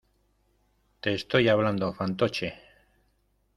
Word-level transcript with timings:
te 0.99 1.13
estoy 1.13 1.47
hablando, 1.47 1.93
fantoche. 1.93 2.55